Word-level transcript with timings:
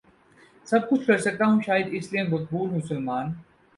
سب 0.67 0.89
کچھ 0.89 1.05
کرسکتا 1.07 1.45
ہوں 1.45 1.61
شاید 1.65 1.87
اس 1.91 2.11
لیے 2.13 2.23
مقبول 2.23 2.69
ہوں 2.69 2.81
سلمان 2.87 3.31